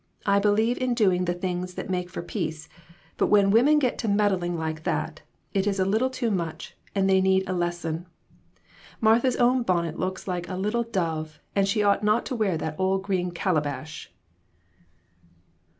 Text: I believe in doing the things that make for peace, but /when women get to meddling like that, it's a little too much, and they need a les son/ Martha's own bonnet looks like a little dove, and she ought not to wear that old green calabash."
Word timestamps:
I 0.25 0.39
believe 0.39 0.79
in 0.79 0.95
doing 0.95 1.25
the 1.25 1.33
things 1.35 1.75
that 1.75 1.91
make 1.91 2.09
for 2.09 2.23
peace, 2.23 2.67
but 3.17 3.29
/when 3.29 3.51
women 3.51 3.77
get 3.77 3.99
to 3.99 4.07
meddling 4.07 4.57
like 4.57 4.81
that, 4.81 5.21
it's 5.53 5.77
a 5.77 5.85
little 5.85 6.09
too 6.09 6.31
much, 6.31 6.75
and 6.95 7.07
they 7.07 7.21
need 7.21 7.43
a 7.47 7.53
les 7.53 7.77
son/ 7.77 8.07
Martha's 8.99 9.35
own 9.35 9.61
bonnet 9.61 9.99
looks 9.99 10.27
like 10.27 10.49
a 10.49 10.55
little 10.55 10.83
dove, 10.85 11.39
and 11.55 11.67
she 11.67 11.83
ought 11.83 12.03
not 12.03 12.25
to 12.25 12.35
wear 12.35 12.57
that 12.57 12.79
old 12.79 13.03
green 13.03 13.29
calabash." 13.29 14.11